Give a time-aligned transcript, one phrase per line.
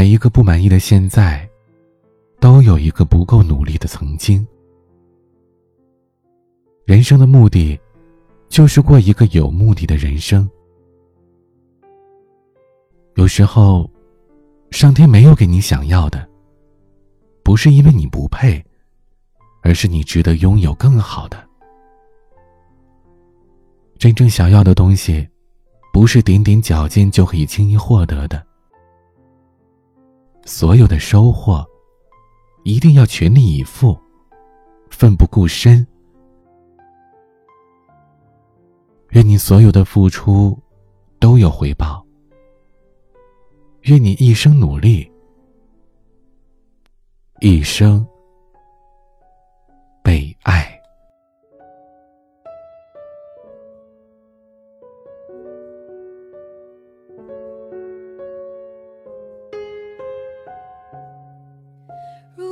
[0.00, 1.46] 每一个不满意的现在，
[2.40, 4.46] 都有一个不够努力的曾经。
[6.86, 7.78] 人生的目的，
[8.48, 10.48] 就是过一个有目的的人生。
[13.16, 13.90] 有时候，
[14.70, 16.26] 上天没有给你想要的，
[17.42, 18.64] 不是因为你不配，
[19.60, 21.46] 而是你值得拥有更好的。
[23.98, 25.28] 真正想要的东西，
[25.92, 28.46] 不是点点脚尖就可以轻易获得的。
[30.50, 31.64] 所有的收获，
[32.64, 33.96] 一定要全力以赴，
[34.90, 35.86] 奋不顾身。
[39.10, 40.58] 愿你所有的付出
[41.20, 42.04] 都有回报。
[43.82, 45.08] 愿你一生努力，
[47.40, 48.04] 一生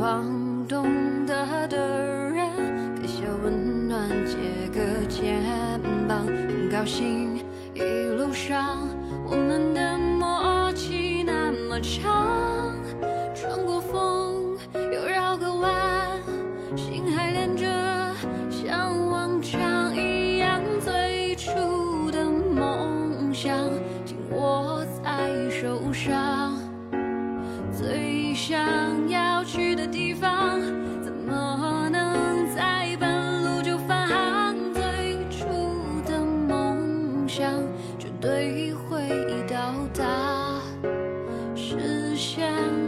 [0.00, 0.24] 望
[0.66, 0.86] 懂
[1.26, 1.76] 得的
[2.30, 2.48] 人，
[2.98, 4.34] 给些温暖，借
[4.72, 5.38] 个肩
[6.08, 6.24] 膀。
[6.24, 7.36] 很高兴
[7.74, 7.82] 一
[8.16, 8.88] 路上
[9.26, 12.74] 我们的默契那么长，
[13.34, 15.70] 穿过风又绕个弯，
[16.74, 17.66] 心还连着，
[18.48, 23.34] 像往常一样最初的梦。
[23.34, 23.54] 想
[24.06, 26.54] 紧握在手上，
[27.70, 28.58] 最想
[29.08, 29.19] 要
[39.70, 40.60] 到达，
[41.54, 42.79] 实现。